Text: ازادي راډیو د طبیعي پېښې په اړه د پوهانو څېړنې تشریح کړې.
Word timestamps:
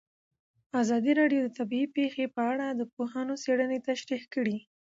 ازادي 0.81 1.11
راډیو 1.21 1.41
د 1.43 1.49
طبیعي 1.57 1.87
پېښې 1.97 2.25
په 2.35 2.41
اړه 2.51 2.65
د 2.71 2.81
پوهانو 2.93 3.33
څېړنې 3.43 3.77
تشریح 3.89 4.23
کړې. 4.33 4.57